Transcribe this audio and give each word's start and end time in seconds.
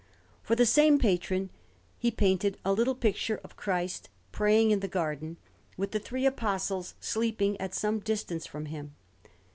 For 0.41 0.55
the 0.55 0.65
same 0.65 0.97
patron 0.97 1.51
he 1.99 2.09
painted 2.09 2.57
a 2.65 2.73
little 2.73 2.95
picture 2.95 3.39
of 3.43 3.55
Christ 3.55 4.09
praying 4.31 4.71
in 4.71 4.79
the 4.79 4.87
Garden, 4.87 5.37
with 5.77 5.91
the 5.91 5.99
three 5.99 6.25
Apostles 6.25 6.95
sleeping 6.99 7.55
at 7.61 7.75
some 7.75 7.99
distance 7.99 8.47
from 8.47 8.65
Him. 8.65 8.95